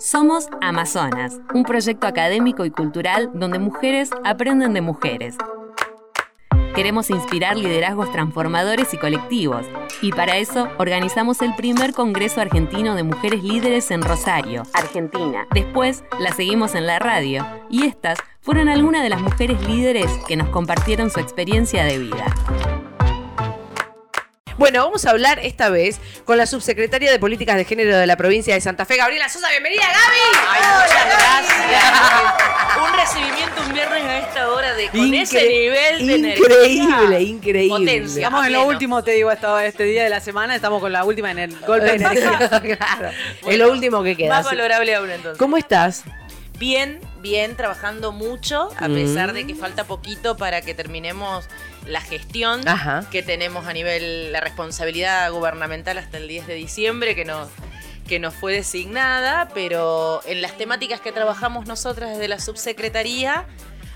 [0.00, 5.36] Somos Amazonas, un proyecto académico y cultural donde mujeres aprenden de mujeres.
[6.74, 9.66] Queremos inspirar liderazgos transformadores y colectivos,
[10.00, 15.46] y para eso organizamos el primer Congreso Argentino de Mujeres Líderes en Rosario, Argentina.
[15.52, 20.36] Después la seguimos en la radio, y estas fueron algunas de las mujeres líderes que
[20.36, 22.24] nos compartieron su experiencia de vida.
[24.60, 28.18] Bueno, vamos a hablar esta vez con la subsecretaria de Políticas de Género de la
[28.18, 29.48] provincia de Santa Fe, Gabriela Sosa.
[29.48, 30.38] Bienvenida, Gaby.
[30.50, 32.82] Ay, muchas gracias.
[32.86, 37.68] un recibimiento un viernes a esta hora de con ese nivel de Increíble, increíble.
[37.70, 38.22] Potencia.
[38.22, 41.30] Estamos en lo último, te digo, este día de la semana, estamos con la última
[41.30, 42.60] en el golpe de energía.
[42.60, 43.16] claro.
[43.48, 44.28] es lo último que queda.
[44.28, 45.38] Más valorable aún entonces.
[45.38, 46.04] ¿Cómo estás?
[46.60, 48.94] Bien, bien, trabajando mucho, a Mm.
[48.94, 51.46] pesar de que falta poquito para que terminemos
[51.86, 53.06] la gestión Ajá.
[53.10, 57.48] que tenemos a nivel, la responsabilidad gubernamental hasta el 10 de diciembre que nos,
[58.06, 63.46] que nos fue designada, pero en las temáticas que trabajamos nosotras desde la subsecretaría,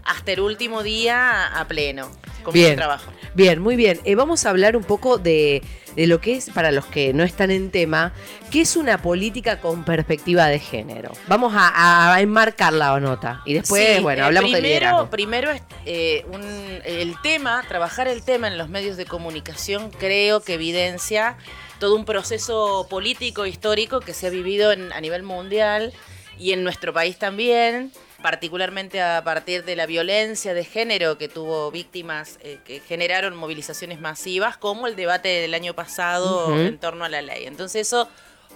[0.05, 2.11] hasta el último día a pleno,
[2.43, 2.71] con Bien.
[2.71, 3.13] mucho trabajo.
[3.35, 4.01] Bien, muy bien.
[4.05, 5.63] Eh, vamos a hablar un poco de,
[5.97, 8.13] de lo que es, para los que no están en tema,
[8.51, 11.11] qué es una política con perspectiva de género.
[11.27, 15.11] Vamos a, a enmarcar la nota y después, Sí, bueno, eh, hablamos de primero.
[15.11, 15.51] Primero,
[15.87, 21.37] eh, un- el tema, trabajar el tema en los medios de comunicación, creo que evidencia
[21.81, 25.93] todo un proceso político, histórico que se ha vivido en- a nivel mundial
[26.39, 31.71] y en nuestro país también, particularmente a partir de la violencia de género que tuvo
[31.71, 37.09] víctimas eh, que generaron movilizaciones masivas, como el debate del año pasado en torno a
[37.09, 37.45] la ley.
[37.45, 38.09] Entonces eso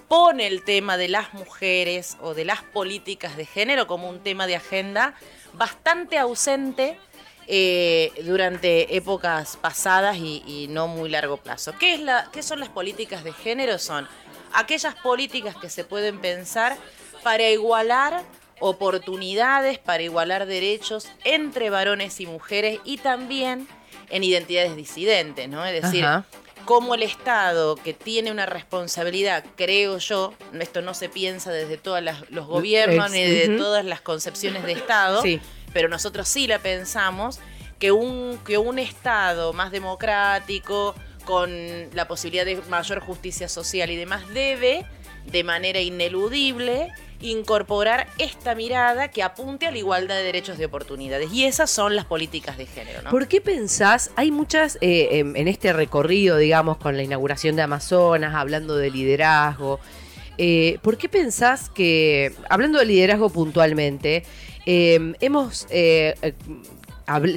[0.09, 4.47] pone el tema de las mujeres o de las políticas de género como un tema
[4.47, 5.15] de agenda
[5.53, 6.99] bastante ausente
[7.47, 11.75] eh, durante épocas pasadas y, y no muy largo plazo.
[11.79, 13.79] ¿Qué, es la, ¿Qué son las políticas de género?
[13.79, 14.09] Son
[14.53, 16.77] aquellas políticas que se pueden pensar
[17.23, 18.23] para igualar
[18.61, 23.69] oportunidades, para igualar derechos entre varones y mujeres y también
[24.11, 25.65] en identidades disidentes, ¿no?
[25.65, 26.25] Es decir, Ajá.
[26.65, 32.03] como el Estado, que tiene una responsabilidad, creo yo, esto no se piensa desde todos
[32.31, 35.41] los gobiernos ni de todas las concepciones de Estado, Sí.
[35.73, 37.41] pero nosotros sí la pensamos,
[37.79, 41.51] que un, que un Estado más democrático, con
[41.95, 44.87] la posibilidad de mayor justicia social y demás, debe,
[45.27, 46.89] de manera ineludible,
[47.21, 51.33] incorporar esta mirada que apunte a la igualdad de derechos de oportunidades.
[51.33, 53.03] Y esas son las políticas de género.
[53.11, 54.11] ¿Por qué pensás?
[54.17, 58.91] Hay muchas eh, en, en este recorrido, digamos, con la inauguración de Amazonas, hablando de
[58.91, 59.81] liderazgo.
[60.37, 64.23] eh, ¿Por qué pensás que, hablando de liderazgo puntualmente,
[64.67, 66.15] eh, hemos eh,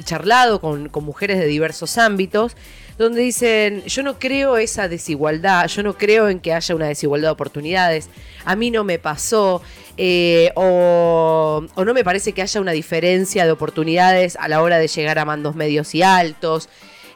[0.04, 2.56] charlado con mujeres de diversos ámbitos?
[3.02, 7.28] Donde dicen, yo no creo esa desigualdad, yo no creo en que haya una desigualdad
[7.28, 8.08] de oportunidades,
[8.44, 9.60] a mí no me pasó,
[9.96, 14.88] eh, o, no me parece que haya una diferencia de oportunidades a la hora de
[14.88, 16.68] llegar a mandos medios y altos.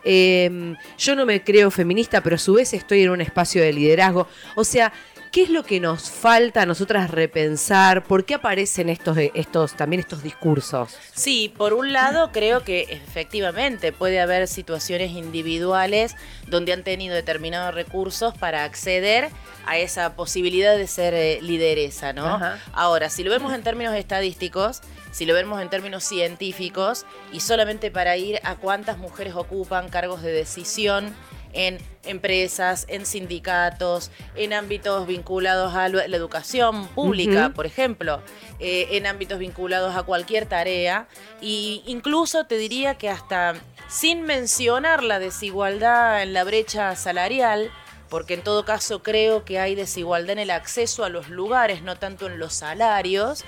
[0.04, 3.72] Eh, yo no me creo feminista, pero a su vez estoy en un espacio de
[3.72, 4.26] liderazgo.
[4.54, 4.92] O sea,
[5.30, 8.04] ¿qué es lo que nos falta a nosotras repensar?
[8.04, 10.96] ¿Por qué aparecen estos, estos, también estos discursos?
[11.14, 16.14] Sí, por un lado creo que efectivamente puede haber situaciones individuales
[16.46, 19.30] donde han tenido determinados recursos para acceder
[19.66, 22.26] a esa posibilidad de ser eh, lideresa, ¿no?
[22.26, 22.58] Ajá.
[22.72, 27.90] Ahora, si lo vemos en términos estadísticos, si lo vemos en términos científicos, y solamente
[27.90, 31.14] para ir a cuántas mujeres ocupan cargos de decisión
[31.56, 38.20] en empresas, en sindicatos, en ámbitos vinculados a la educación pública, por ejemplo,
[38.60, 41.08] eh, en ámbitos vinculados a cualquier tarea,
[41.40, 43.54] y incluso te diría que hasta
[43.88, 47.70] sin mencionar la desigualdad en la brecha salarial,
[48.10, 51.96] porque en todo caso creo que hay desigualdad en el acceso a los lugares, no
[51.96, 53.44] tanto en los salarios,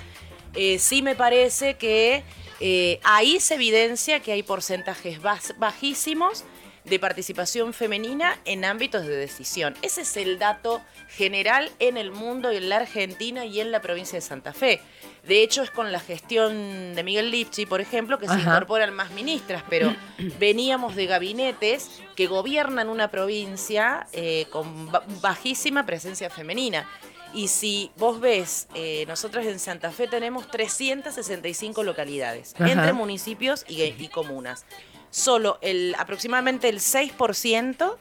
[0.54, 2.24] eh, sí me parece que
[2.60, 6.44] eh, ahí se evidencia que hay porcentajes bas- bajísimos
[6.88, 9.74] de participación femenina en ámbitos de decisión.
[9.82, 13.80] Ese es el dato general en el mundo y en la Argentina y en la
[13.80, 14.80] provincia de Santa Fe.
[15.26, 19.10] De hecho, es con la gestión de Miguel Lipchi, por ejemplo, que se incorporan más
[19.10, 19.94] ministras, pero
[20.38, 26.88] veníamos de gabinetes que gobiernan una provincia eh, con ba- bajísima presencia femenina.
[27.34, 32.72] Y si vos ves, eh, nosotros en Santa Fe tenemos 365 localidades, Ajá.
[32.72, 34.64] entre municipios y, y comunas.
[35.10, 37.96] Solo el, aproximadamente el 6%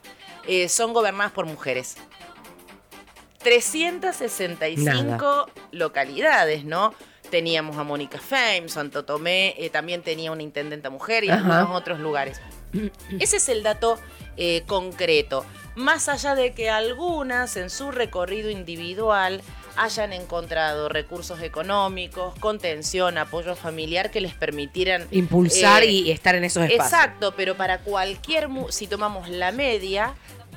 [0.48, 1.96] eh, son gobernadas por mujeres.
[3.40, 6.94] 365 localidades, ¿no?
[7.30, 12.00] Teníamos a Mónica Fame, Santo Tomé, eh, también tenía una intendenta mujer y algunos otros
[12.00, 12.42] lugares.
[13.20, 14.00] Ese es el dato
[14.38, 15.46] eh, concreto.
[15.76, 19.42] Más allá de que algunas en su recorrido individual
[19.78, 26.44] hayan encontrado recursos económicos, contención, apoyo familiar que les permitieran impulsar eh, y estar en
[26.44, 26.86] esos espacios.
[26.86, 30.16] Exacto, pero para cualquier, si tomamos la media,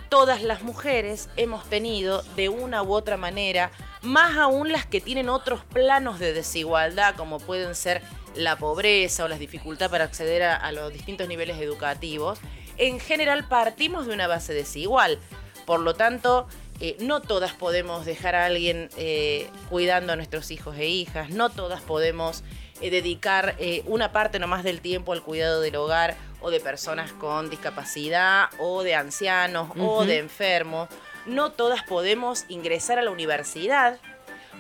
[0.09, 3.71] todas las mujeres hemos tenido de una u otra manera,
[4.03, 8.03] más aún las que tienen otros planos de desigualdad, como pueden ser
[8.35, 12.39] la pobreza o las dificultades para acceder a, a los distintos niveles educativos,
[12.79, 15.19] en general partimos de una base desigual.
[15.67, 16.49] Por lo tanto,
[16.83, 21.51] eh, no todas podemos dejar a alguien eh, cuidando a nuestros hijos e hijas, no
[21.51, 22.43] todas podemos
[22.81, 23.55] eh, dedicar
[23.85, 28.83] una parte nomás del tiempo al cuidado del hogar o de personas con discapacidad o
[28.83, 30.89] de ancianos o de enfermos,
[31.27, 33.99] no todas podemos ingresar a la universidad,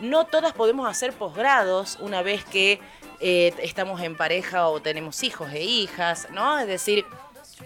[0.02, 2.80] no todas podemos hacer posgrados una vez que
[3.18, 6.58] estamos en pareja o tenemos hijos e hijas, ¿no?
[6.58, 7.06] Es decir,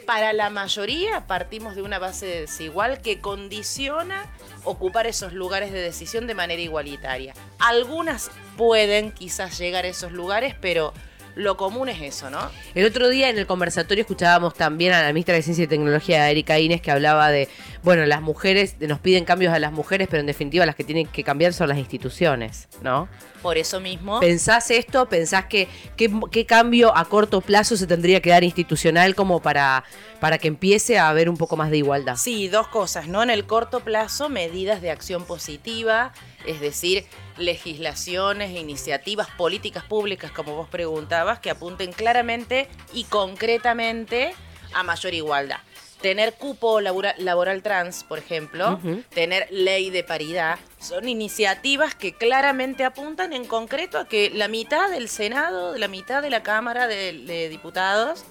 [0.06, 4.26] para la mayoría partimos de una base desigual que condiciona
[4.64, 7.35] ocupar esos lugares de decisión de manera igualitaria.
[7.58, 10.93] Algunas pueden quizás llegar a esos lugares, pero
[11.34, 12.50] lo común es eso, ¿no?
[12.75, 16.31] El otro día en el conversatorio escuchábamos también a la ministra de Ciencia y Tecnología,
[16.31, 17.48] Erika Inés, que hablaba de,
[17.82, 21.06] bueno, las mujeres, nos piden cambios a las mujeres, pero en definitiva las que tienen
[21.06, 23.08] que cambiar son las instituciones, ¿no?
[23.42, 24.20] Por eso mismo.
[24.20, 25.06] ¿Pensás esto?
[25.06, 29.84] ¿Pensás que qué, cambio a corto plazo se tendría que dar institucional como para,
[30.20, 32.16] para que empiece a haber un poco más de igualdad?
[32.16, 33.22] Sí, dos cosas, ¿no?
[33.22, 36.12] En el corto plazo, medidas de acción positiva,
[36.46, 37.04] es decir,
[37.36, 44.34] legislaciones e iniciativas políticas públicas, como vos preguntabas, que apunten claramente y concretamente
[44.72, 45.58] a mayor igualdad.
[46.00, 48.78] Tener cupo laboral, trans, por ejemplo,
[49.08, 54.90] tener ley de paridad, son iniciativas que claramente apuntan en concreto a que la mitad
[54.90, 58.22] del Senado, la mitad de la Cámara de, Diputados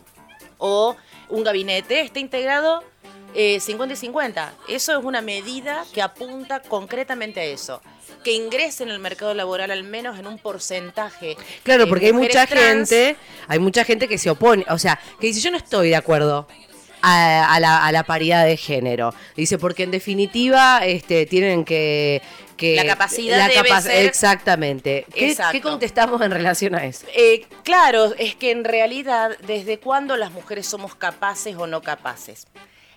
[0.60, 0.96] o
[1.30, 2.84] un gabinete esté integrado
[3.34, 4.54] 50 eh, y 50.
[4.68, 7.82] Eso es una medida que apunta concretamente a eso
[8.24, 11.38] que ingrese en el mercado laboral al menos en un porcentaje.
[11.64, 13.16] Claro, porque hay mucha gente,
[13.48, 16.48] hay mucha gente que se opone, o sea, que dice yo no estoy de acuerdo
[17.04, 19.14] a, la, paridad de género.
[19.36, 22.22] Dice, porque en definitiva este, tienen que...
[22.58, 24.06] que la capacidad debe ser...
[24.06, 25.06] Exactamente.
[25.14, 27.06] ¿Qué, ¿Qué, contestamos en relación a eso?
[27.14, 32.48] Eh, claro, es que en realidad, ¿desde cuándo las mujeres somos capaces o no capaces?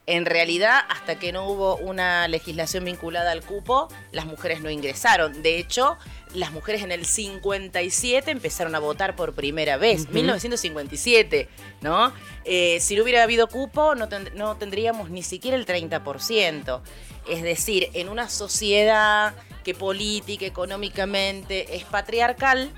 [0.09, 5.43] En realidad, hasta que no hubo una legislación vinculada al cupo, las mujeres no ingresaron.
[5.43, 5.99] De hecho,
[6.33, 11.49] las mujeres en el 57 empezaron a votar por primera vez, 1957,
[11.81, 12.13] ¿no?
[12.45, 16.83] Eh, si no hubiera habido cupo, no, no tendríamos ni siquiera el 30%.
[17.29, 22.71] Es decir, en una sociedad que política, económicamente es patriarcal,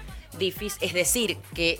[0.80, 1.78] es decir, que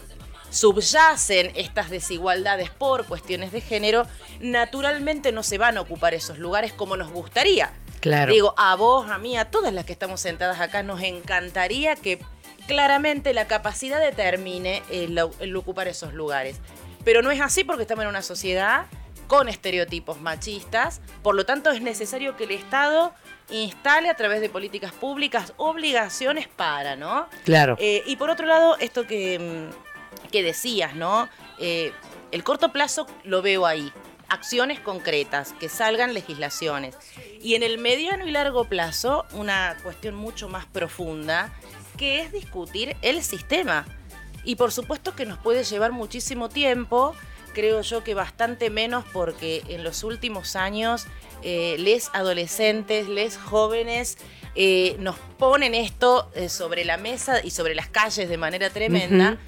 [0.51, 4.07] subyacen estas desigualdades por cuestiones de género,
[4.41, 7.73] naturalmente no se van a ocupar esos lugares como nos gustaría.
[8.01, 8.33] Claro.
[8.33, 12.21] Digo, a vos, a mí, a todas las que estamos sentadas acá, nos encantaría que
[12.69, 15.19] claramente la capacidad determine el,
[15.57, 16.61] ocupar esos lugares.
[17.05, 18.87] Pero no es así porque estamos en una sociedad
[19.27, 23.13] con estereotipos machistas, por lo tanto es necesario que el Estado
[23.51, 27.29] instale a través de políticas públicas obligaciones para, ¿no?
[27.45, 27.77] Claro.
[27.79, 29.88] Eh, y por otro lado, esto que, mm,
[30.29, 31.29] que decías, ¿no?
[31.59, 31.93] Eh,
[32.31, 33.93] el corto plazo lo veo ahí
[34.29, 36.97] acciones concretas, que salgan legislaciones.
[37.41, 41.53] Y en el mediano y largo plazo, una cuestión mucho más profunda,
[41.97, 43.87] que es discutir el sistema.
[44.45, 47.15] Y por supuesto que nos puede llevar muchísimo tiempo,
[47.55, 51.07] creo yo que bastante menos porque en los últimos años
[51.43, 54.19] eh, les adolescentes, les jóvenes
[54.55, 59.39] eh, nos ponen esto sobre la mesa y sobre las calles de manera tremenda,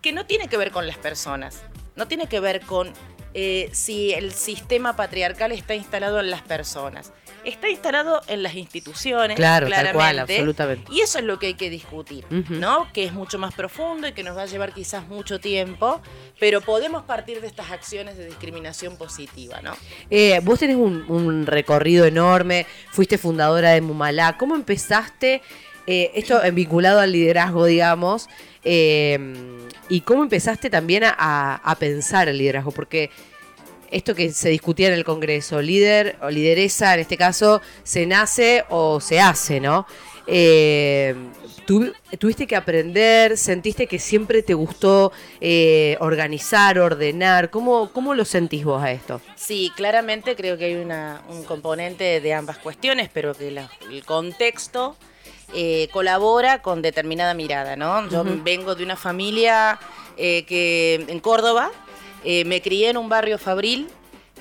[0.00, 1.62] que no tiene que ver con las personas,
[1.96, 2.92] no tiene que ver con
[3.32, 7.12] eh, si el sistema patriarcal está instalado en las personas.
[7.44, 10.34] Está instalado en las instituciones, claro, claramente.
[10.34, 10.92] absolutamente.
[10.92, 12.92] Y eso es lo que hay que discutir, ¿no?
[12.92, 16.02] Que es mucho más profundo y que nos va a llevar quizás mucho tiempo,
[16.38, 19.74] pero podemos partir de estas acciones de discriminación positiva, ¿no?
[20.10, 24.36] Eh, vos tenés un, recorrido enorme, fuiste fundadora de Mumalá.
[24.36, 25.40] ¿Cómo empezaste?
[25.86, 28.28] Eh, esto vinculado al liderazgo, digamos.
[29.90, 32.70] ¿Y cómo empezaste también a, pensar el liderazgo?
[32.70, 33.10] Porque
[33.90, 38.64] esto que se discutía en el Congreso, líder o lideresa, en este caso, se nace
[38.68, 39.86] o se hace, ¿no?
[40.28, 41.16] Eh,
[42.18, 47.50] tuviste que aprender, sentiste que siempre te gustó eh, organizar, ordenar.
[47.50, 49.20] ¿Cómo, ¿Cómo lo sentís vos a esto?
[49.34, 54.96] Sí, claramente creo que hay un componente de ambas cuestiones, pero que el contexto
[55.54, 58.08] eh, colabora con determinada mirada, ¿no?
[58.08, 59.78] Yo vengo de una familia
[60.16, 61.70] eh, que en Córdoba,
[62.24, 63.88] eh, me crié en un barrio fabril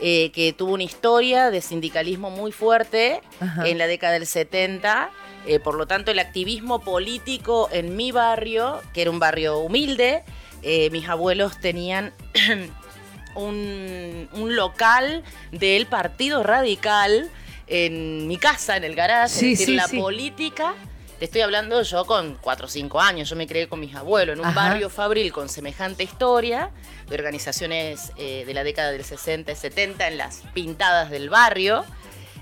[0.02, 3.20] que tuvo una historia de sindicalismo muy fuerte
[3.66, 5.10] en la década del 70.
[5.46, 10.24] Eh, por lo tanto, el activismo político en mi barrio, que era un barrio humilde,
[10.62, 12.14] eh, mis abuelos tenían
[13.36, 17.30] un, un local del Partido Radical
[17.68, 19.98] en mi casa, en el garage, Sí, es decir, sí, la sí.
[19.98, 20.74] política.
[21.20, 24.36] Te estoy hablando yo con 4 o 5 años, yo me crié con mis abuelos
[24.36, 24.70] en un Ajá.
[24.70, 26.72] barrio fabril con semejante historia,
[27.10, 31.84] de organizaciones eh, de la década del 60 y 70 en las pintadas del barrio.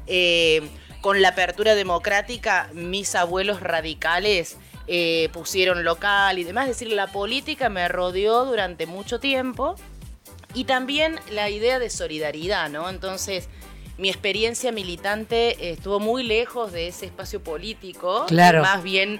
[0.05, 0.62] Eh,
[1.01, 6.69] con la apertura democrática, mis abuelos radicales eh, pusieron local y demás.
[6.69, 9.74] Es decir, la política me rodeó durante mucho tiempo.
[10.53, 12.89] Y también la idea de solidaridad, ¿no?
[12.89, 13.50] Entonces,
[13.98, 18.25] mi experiencia militante estuvo muy lejos de ese espacio político.
[18.27, 18.62] Claro.
[18.62, 19.20] Más bien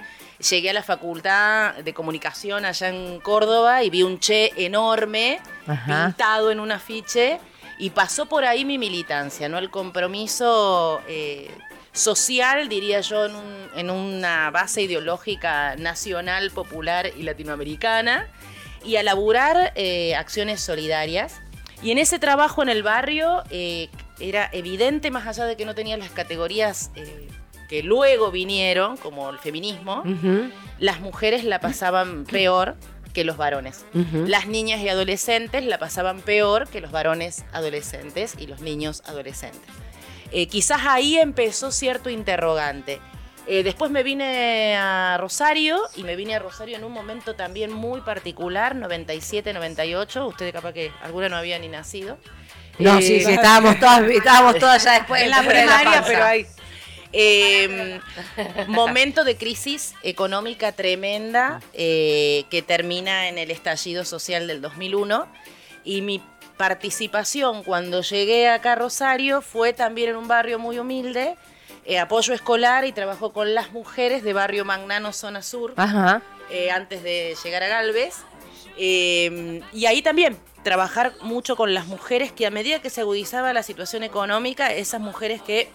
[0.50, 6.06] llegué a la facultad de comunicación allá en Córdoba y vi un che enorme Ajá.
[6.06, 7.40] pintado en un afiche
[7.80, 9.58] y pasó por ahí mi militancia, ¿no?
[9.58, 11.50] El compromiso eh,
[11.92, 18.26] social, diría yo, en, un- en una base ideológica nacional, popular y latinoamericana,
[18.84, 21.40] y a laburar eh, acciones solidarias.
[21.82, 23.88] Y en ese trabajo en el barrio eh,
[24.20, 27.28] era evidente, más allá de que no tenía las categorías eh,
[27.68, 30.02] que luego vinieron, como el feminismo,
[30.78, 32.76] las mujeres la pasaban peor
[33.12, 33.84] que los varones.
[33.92, 39.70] Las niñas y adolescentes la pasaban peor que los varones adolescentes y los niños adolescentes.
[40.30, 43.00] Eh, quizás ahí empezó cierto interrogante.
[43.46, 47.72] Eh, después me vine a Rosario y me vine a Rosario en un momento también
[47.72, 50.28] muy particular, 97-98.
[50.28, 52.18] Ustedes capaz que alguna no había ni nacido.
[52.78, 55.22] No, Eh, sí, sí, estábamos todas, estábamos todas ya después.
[55.22, 56.46] en la de primaria, pero hay.
[57.12, 58.00] Eh,
[58.66, 65.26] momento de crisis económica tremenda eh, que termina en el estallido social del 2001
[65.84, 66.22] y mi
[66.58, 71.36] participación cuando llegué acá a Rosario fue también en un barrio muy humilde,
[71.86, 76.20] eh, apoyo escolar y trabajo con las mujeres de barrio Magnano, zona sur Ajá.
[76.50, 78.16] eh, antes de llegar a Galvez.
[78.76, 83.52] Eh, y ahí también trabajar mucho con las mujeres que a medida que se agudizaba
[83.52, 85.70] la situación económica, esas mujeres que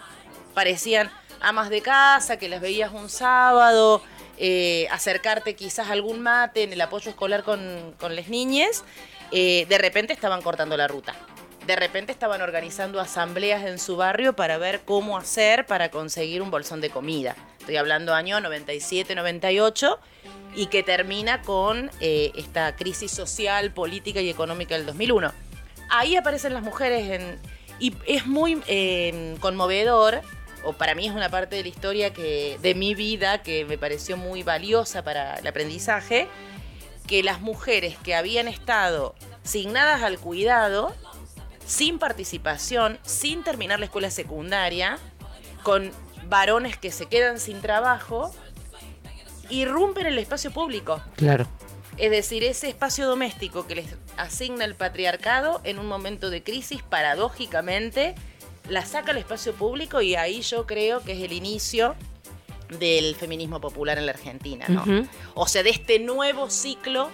[0.54, 1.12] parecían
[1.42, 4.02] amas de casa, que las veías un sábado,
[4.38, 8.84] eh, acercarte quizás a algún mate en el apoyo escolar con, con las niñas,
[9.32, 11.14] eh, de repente estaban cortando la ruta.
[11.68, 16.52] De repente estaban organizando asambleas en su barrio para ver cómo hacer para conseguir un
[16.52, 17.36] bolsón de comida.
[17.60, 20.00] Estoy hablando año 97, 98
[20.56, 25.32] y que termina con eh, esta crisis social, política y económica del 2001.
[25.90, 27.40] Ahí aparecen las mujeres en-
[27.80, 30.22] y es muy eh, conmovedor,
[30.64, 33.78] o para mí es una parte de la historia que, de mi vida que me
[33.78, 36.28] pareció muy valiosa para el aprendizaje,
[37.08, 40.96] que las mujeres que habían estado signadas al cuidado,
[41.66, 45.00] sin participación, sin terminar la escuela secundaria,
[45.64, 45.92] con
[46.30, 48.34] varones que se quedan sin trabajo,
[49.54, 51.02] irrumpen el espacio público.
[51.16, 51.48] Claro.
[51.98, 53.86] Es decir, ese espacio doméstico que les
[54.18, 58.16] asigna el patriarcado en un momento de crisis, paradójicamente,
[58.68, 61.96] la saca al espacio público y ahí yo creo que es el inicio
[62.80, 64.66] del feminismo popular en la Argentina.
[65.36, 67.10] O sea, de este nuevo ciclo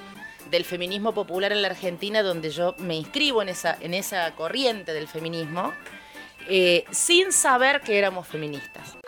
[0.50, 4.94] del feminismo popular en la Argentina, donde yo me inscribo en esa, en esa corriente
[4.94, 5.74] del feminismo,
[6.48, 8.99] eh, sin saber que éramos feministas.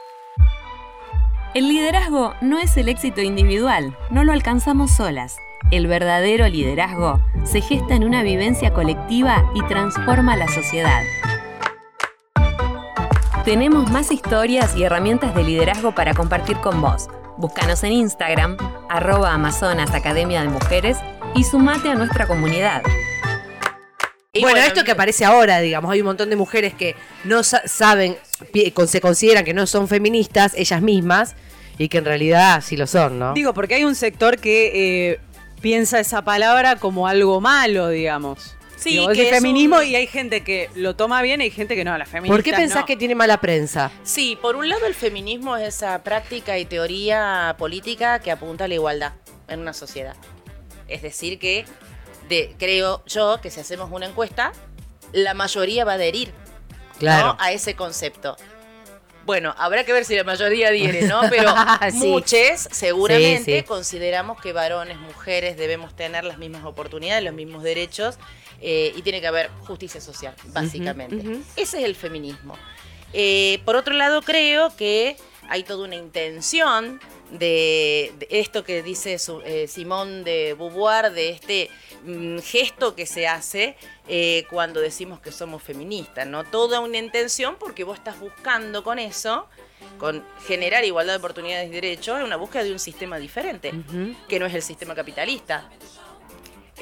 [1.53, 5.35] El liderazgo no es el éxito individual, no lo alcanzamos solas.
[5.69, 11.03] El verdadero liderazgo se gesta en una vivencia colectiva y transforma la sociedad.
[13.43, 17.09] Tenemos más historias y herramientas de liderazgo para compartir con vos.
[17.35, 18.55] Búscanos en Instagram,
[18.87, 20.99] arroba Amazonas Academia de Mujeres
[21.35, 22.81] y sumate a nuestra comunidad.
[24.33, 26.95] Y bueno, esto que aparece ahora, digamos, hay un montón de mujeres que
[27.25, 28.15] no sa- saben,
[28.87, 31.35] se consideran que no son feministas ellas mismas
[31.77, 33.33] y que en realidad sí lo son, ¿no?
[33.33, 35.19] Digo, porque hay un sector que eh,
[35.59, 38.55] piensa esa palabra como algo malo, digamos.
[38.77, 41.45] Sí, Digo, que es es feminismo un- y hay gente que lo toma bien y
[41.45, 42.85] hay gente que no, la feminista ¿Por qué pensás no.
[42.85, 43.91] que tiene mala prensa?
[44.03, 48.67] Sí, por un lado el feminismo es esa práctica y teoría política que apunta a
[48.69, 49.11] la igualdad
[49.49, 50.15] en una sociedad.
[50.87, 51.65] Es decir, que
[52.31, 54.51] de- creo yo que si hacemos una encuesta,
[55.11, 56.31] la mayoría va a adherir
[56.97, 57.27] Claro.
[57.27, 57.37] ¿no?
[57.39, 58.35] a ese concepto.
[59.25, 61.21] Bueno, habrá que ver si la mayoría adhiere, ¿no?
[61.29, 61.53] Pero
[61.91, 61.97] Sí.
[61.97, 63.63] muchos seguramente Sí, sí.
[63.63, 68.17] consideramos que varones, mujeres debemos tener las mismas oportunidades, los mismos derechos
[68.61, 71.39] eh, y tiene que haber justicia social, básicamente.
[71.55, 72.55] Ese es el feminismo.
[73.13, 75.17] Eh, por otro lado, creo que
[75.51, 81.69] hay toda una intención de, esto que dice eh, Simón de Beauvoir, de este
[82.05, 83.75] mm, gesto que se hace
[84.07, 86.45] eh, cuando decimos que somos feministas, ¿no?
[86.45, 89.45] Toda una intención porque vos estás buscando con eso,
[89.97, 93.73] con generar igualdad de oportunidades y derechos, una búsqueda de un sistema diferente,
[94.29, 95.69] que no es el sistema capitalista.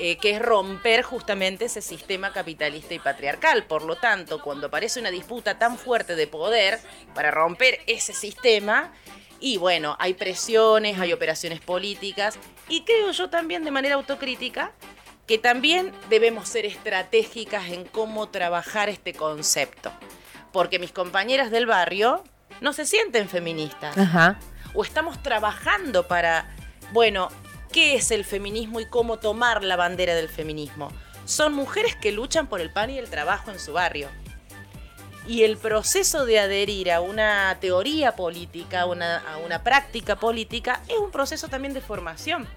[0.02, 3.66] Eh, que es romper justamente ese sistema capitalista y patriarcal.
[3.66, 6.80] Por lo tanto, cuando aparece una disputa tan fuerte de poder
[7.14, 8.94] para romper ese sistema,
[9.42, 12.40] y bueno, hay presiones, hay operaciones políticas,
[12.70, 14.72] y creo yo también de manera autocrítica
[15.28, 19.92] que también debemos ser estratégicas en cómo trabajar este concepto.
[20.54, 22.24] Porque mis compañeras del barrio
[22.62, 23.96] no se sienten feministas.
[24.74, 26.50] O estamos trabajando para,
[26.94, 27.28] bueno,
[27.72, 30.92] qué es el feminismo y cómo tomar la bandera del feminismo.
[31.26, 34.10] Son mujeres que luchan por el pan y el trabajo en su barrio.
[35.28, 41.12] Y el proceso de adherir a una teoría política, a una práctica política, es un
[41.12, 42.48] proceso también de formación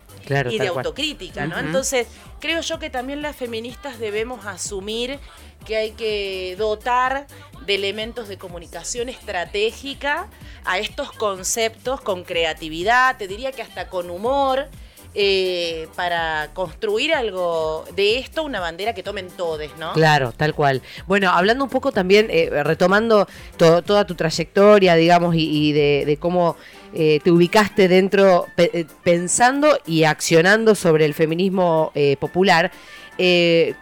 [0.50, 1.58] y de autocrítica, ¿no?
[1.58, 2.06] Entonces,
[2.40, 5.18] creo yo que también las feministas debemos asumir
[5.66, 7.26] que hay que dotar
[7.66, 10.28] de elementos de comunicación estratégica
[10.64, 14.68] a estos conceptos con creatividad, te diría que hasta con humor,
[15.14, 19.92] eh, para construir algo de esto, una bandera que tomen todos, ¿no?
[19.92, 20.80] Claro, tal cual.
[21.06, 26.56] Bueno, hablando un poco también, eh, retomando toda tu trayectoria, digamos, y, de, cómo
[26.94, 28.46] eh, te ubicaste dentro,
[29.02, 32.72] pensando y accionando sobre el feminismo popular.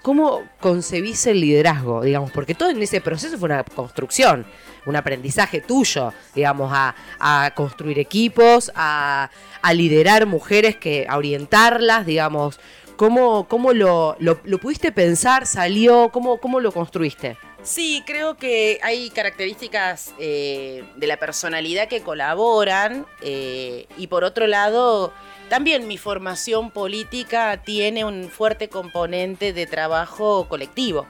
[0.02, 2.30] ¿Cómo concebís el liderazgo, digamos?
[2.30, 4.46] Porque todo en ese proceso fue una construcción
[4.86, 9.30] un aprendizaje tuyo, digamos, a, construir equipos, a,
[9.74, 12.60] liderar mujeres, que, a orientarlas, digamos.
[12.96, 15.46] ¿Cómo, cómo lo, lo, pudiste pensar?
[15.46, 16.10] ¿Salió?
[16.12, 17.38] ¿Cómo, cómo lo construiste?
[17.62, 24.46] Sí, creo que hay características eh, de la personalidad que colaboran eh, y por otro
[24.46, 25.12] lado,
[25.50, 31.06] también mi formación política tiene un fuerte componente de trabajo colectivo.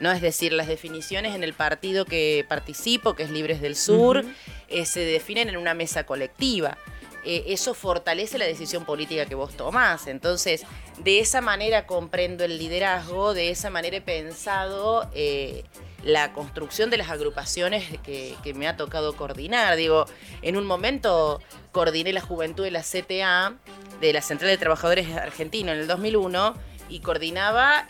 [0.00, 0.10] ¿no?
[0.10, 4.24] Es decir, las definiciones en el partido que participo, que es Libres del Sur,
[4.68, 6.76] eh, se definen en una mesa colectiva.
[7.24, 10.08] Eh, eso fortalece la decisión política que vos tomás.
[10.08, 10.64] Entonces,
[10.98, 15.62] de esa manera comprendo el liderazgo, de esa manera he pensado eh,
[16.02, 19.76] la construcción de las agrupaciones que, me ha tocado coordinar.
[19.76, 20.06] Digo,
[20.42, 23.54] en un momento coordiné la juventud de la CTA,
[24.00, 26.54] de la Central de Trabajadores Argentino en el 2001,
[26.88, 27.86] y coordinaba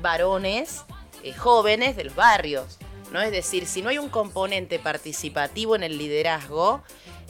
[0.00, 0.84] varones
[1.24, 2.78] eh, jóvenes de los barrios.
[3.12, 3.20] ¿no?
[3.20, 6.82] Es decir, si no hay un componente participativo en el liderazgo,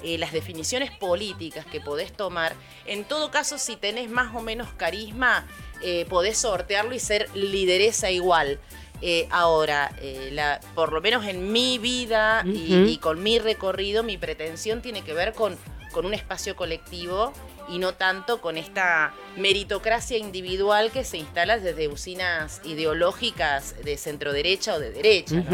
[0.02, 2.54] eh, las definiciones políticas que podés tomar,
[2.86, 5.46] en todo caso, si tenés más o menos carisma,
[5.82, 8.60] eh, podés sortearlo y ser lideresa igual.
[9.30, 9.92] Ahora,
[10.74, 15.32] por lo menos en mi vida y, con mi recorrido, mi pretensión tiene que ver
[15.32, 15.56] con,
[15.92, 17.32] con un espacio colectivo
[17.68, 24.32] y no tanto con esta meritocracia individual que se instala desde usinas ideológicas de centro
[24.32, 25.44] derecha o de derecha.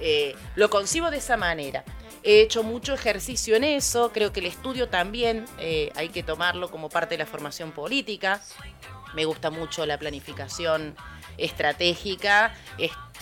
[0.00, 1.84] Eh, lo concibo de esa manera.
[2.22, 6.70] He hecho mucho ejercicio en eso, creo que el estudio también eh, hay que tomarlo
[6.70, 8.42] como parte de la formación política.
[9.14, 10.94] Me gusta mucho la planificación
[11.40, 12.54] estratégica,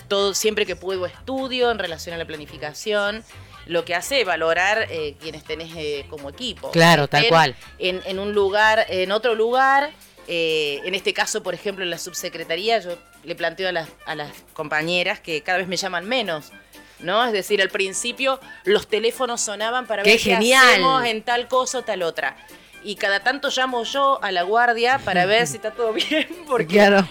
[0.07, 3.23] todo, siempre que puedo estudio en relación a la planificación
[3.69, 6.71] lo que hace valorar eh, quienes tenés eh, como equipo.
[6.71, 7.55] Claro, tal cual.
[7.77, 9.91] En, un lugar, en otro lugar,
[10.27, 14.15] eh, en este caso, por ejemplo, en la subsecretaría, yo le planteo a las, a
[14.15, 16.51] las compañeras que cada vez me llaman menos.
[16.99, 17.23] ¿No?
[17.23, 20.65] Es decir, al principio los teléfonos sonaban para ver genial.
[20.65, 22.35] qué hacemos en tal cosa o tal otra
[22.83, 26.67] y cada tanto llamo yo a la guardia para ver si está todo bien, porque
[26.67, 27.07] claro.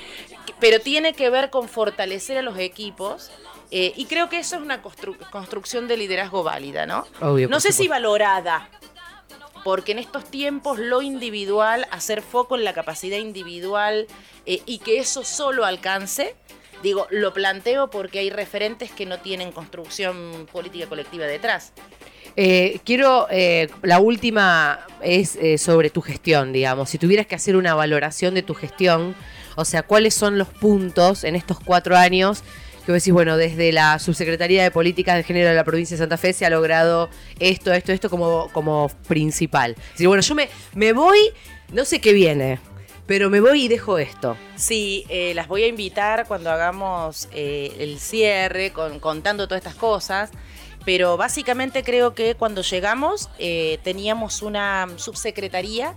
[0.61, 3.31] Pero tiene que ver con fortalecer a los equipos
[3.71, 7.07] eh, y creo que eso es una construcción de liderazgo válida, ¿no?
[7.21, 8.69] no sé si valorada,
[9.63, 14.07] porque en estos tiempos lo individual, hacer foco en la capacidad individual
[14.47, 16.35] eh, y que eso solo alcance,
[16.83, 21.73] digo, lo planteo porque hay referentes que no tienen construcción política colectiva detrás.
[22.37, 23.27] Eh, quiero,
[23.83, 26.89] la última es sobre tu gestión, digamos.
[26.89, 29.15] Si tuvieras que hacer una valoración de tu gestión,
[29.59, 32.45] o sea, ¿cuáles son los puntos en estos cuatro años
[32.87, 35.99] que vos decís, bueno, desde la Subsecretaría de Políticas de Género de la provincia de
[35.99, 39.75] Santa Fe se ha logrado esto, esto, esto como, como principal.
[39.99, 41.19] Es bueno, yo me, me voy,
[41.73, 42.61] no sé qué viene,
[43.07, 44.37] pero me voy y dejo esto.
[44.55, 50.31] Sí, eh, las voy a invitar cuando hagamos eh, el cierre, contando todas estas cosas.
[50.85, 55.95] Pero básicamente creo que cuando llegamos eh, teníamos una subsecretaría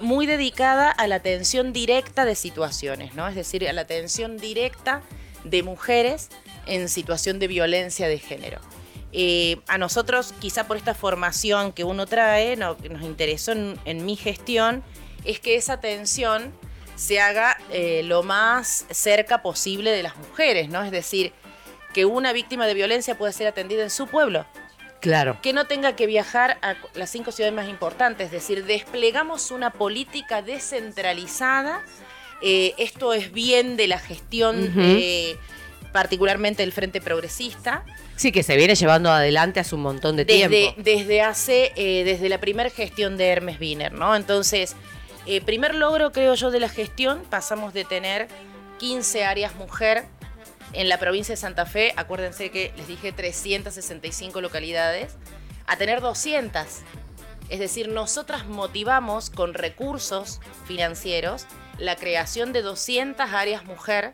[0.00, 3.26] muy dedicada a la atención directa de situaciones, ¿no?
[3.26, 5.02] Es decir, a la atención directa
[5.44, 6.28] de mujeres
[6.66, 8.60] en situación de violencia de género.
[9.12, 13.78] Eh, a nosotros, quizá por esta formación que uno trae, no, que nos interesó en,
[13.84, 14.82] en mi gestión,
[15.24, 16.52] es que esa atención
[16.96, 20.82] se haga eh, lo más cerca posible de las mujeres, ¿no?
[20.82, 21.32] Es decir,
[21.92, 24.46] que una víctima de violencia pueda ser atendida en su pueblo.
[25.04, 25.38] Claro.
[25.42, 28.24] Que no tenga que viajar a las cinco ciudades más importantes.
[28.26, 31.82] Es decir, desplegamos una política descentralizada.
[32.40, 35.36] Eh, esto es bien de la gestión, eh,
[35.92, 37.84] particularmente del Frente Progresista.
[38.16, 40.80] Sí, que se viene llevando adelante hace un montón de Desde, tiempo.
[40.82, 44.16] desde hace, eh, desde la primera gestión de Hermes Wiener, ¿no?
[44.16, 44.74] Entonces,
[45.26, 48.28] eh, primer logro, creo yo, de la gestión, pasamos de tener
[48.78, 50.06] 15 áreas mujer
[50.74, 55.16] en la provincia de Santa Fe, acuérdense que les dije 365 localidades,
[55.66, 56.62] a tener 200.
[57.48, 61.46] Es decir, nosotras motivamos con recursos financieros
[61.78, 64.12] la creación de 200 áreas mujer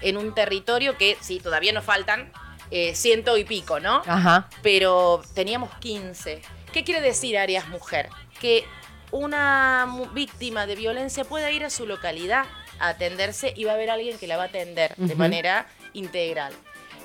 [0.00, 2.30] en un territorio que, sí, todavía nos faltan
[2.70, 4.02] eh, ciento y pico, ¿no?
[4.06, 4.48] Ajá.
[4.62, 6.42] pero teníamos 15.
[6.72, 8.10] ¿Qué quiere decir áreas mujer?
[8.40, 8.64] Que
[9.10, 12.44] una víctima de violencia pueda ir a su localidad
[12.78, 15.66] a atenderse y va a haber alguien que la va a atender de manera
[15.98, 16.52] integral.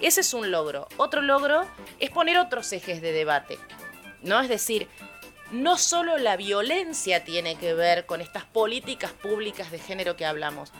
[0.02, 0.88] Ese es un logro.
[0.98, 1.66] Otro logro
[2.00, 3.58] es poner otros ejes de debate.
[4.22, 4.40] ¿No?
[4.40, 4.88] Es decir,
[5.52, 10.72] no solo la violencia tiene que ver con estas políticas públicas de género que hablamos.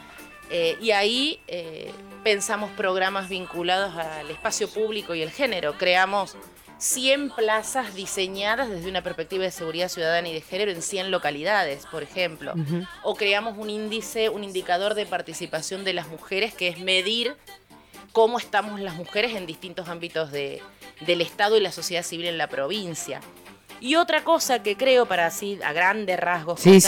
[0.50, 1.90] Eh, y ahí eh,
[2.22, 5.78] pensamos programas vinculados al espacio público y el género.
[5.78, 6.36] Creamos
[6.78, 11.86] 100 plazas diseñadas desde una perspectiva de seguridad ciudadana y de género en 100 localidades,
[11.86, 12.52] por ejemplo.
[13.02, 17.36] O creamos un índice, un indicador de participación de las mujeres que es medir
[18.14, 20.62] cómo estamos las mujeres en distintos ámbitos de-
[21.00, 23.20] del Estado y la sociedad civil en la provincia.
[23.80, 26.80] Y otra cosa que creo, para así a grandes rasgos, Sí,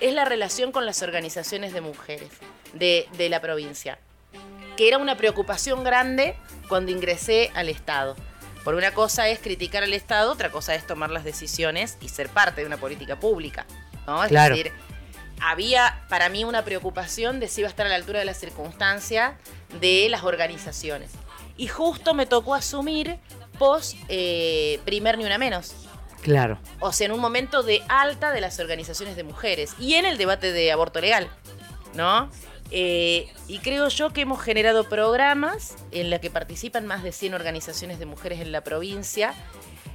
[0.00, 2.30] es la relación con las organizaciones de mujeres
[2.72, 3.98] de, de la provincia,
[4.76, 6.36] que era una preocupación grande
[6.68, 8.14] cuando ingresé al Estado.
[8.62, 12.28] Por una cosa es criticar al Estado, otra cosa es tomar las decisiones y ser
[12.28, 13.66] parte de una política pública.
[14.06, 14.22] ¿no?
[14.22, 14.54] Es Claro.
[14.56, 14.72] decir,
[15.40, 18.38] había para mí una preocupación de si iba a estar a la altura de las
[18.38, 19.34] circunstancias
[19.80, 21.10] de las organizaciones.
[21.56, 23.18] Y justo me tocó asumir
[23.58, 25.74] post eh, primer ni una menos.
[26.22, 26.58] Claro.
[26.80, 30.18] O sea, en un momento de alta de las organizaciones de mujeres y en el
[30.18, 31.28] debate de aborto legal,
[31.94, 32.30] ¿no?
[32.70, 37.34] Eh, y creo yo que hemos generado programas en los que participan más de 100
[37.34, 39.34] organizaciones de mujeres en la provincia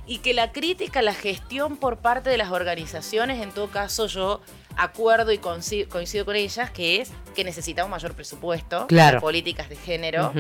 [0.06, 4.42] y que la crítica, la gestión por parte de las organizaciones, en todo caso yo
[4.78, 9.20] acuerdo y coincido, coincido con ellas, que es que necesitamos mayor presupuesto, Claro.
[9.20, 10.34] políticas de género,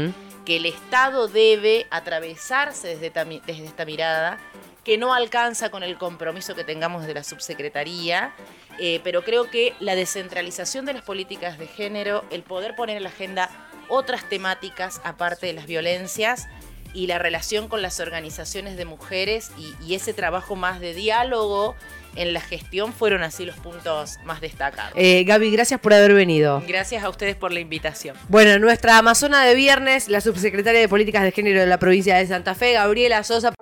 [0.46, 4.38] que el Estado debe atravesarse desde, esta desde esta mirada,
[4.84, 8.34] que no alcanza con el compromiso que tengamos de la subsecretaría,
[8.80, 13.04] eh, pero creo que la descentralización de las políticas de género, el poder poner en
[13.04, 13.50] la agenda
[13.88, 16.48] otras temáticas aparte de las violencias
[16.94, 21.76] y la relación con las organizaciones de mujeres y, y ese trabajo más de diálogo
[22.16, 24.94] en la gestión fueron así los puntos más destacados.
[24.96, 26.64] Eh, Gaby, gracias por haber venido.
[26.68, 28.16] Gracias a ustedes por la invitación.
[28.30, 32.28] Bueno, nuestra Amazona de viernes, la subsecretaria de Políticas de Género de la provincia de
[32.28, 33.54] Santa Fe, Gabriela Sosa.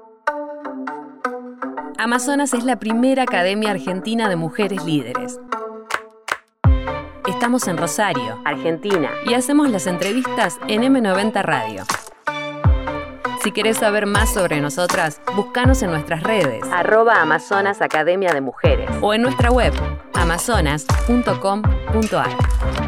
[1.98, 5.40] Amazonas es la primera academia argentina de mujeres líderes.
[7.28, 11.84] Estamos en Rosario, Argentina, y hacemos las entrevistas en M90 Radio.
[13.44, 18.88] Si querés saber más sobre nosotras, búscanos en nuestras redes, arroba Amazonas Academia de Mujeres,
[19.02, 19.74] o en nuestra web,
[20.14, 22.81] amazonas.com.ar.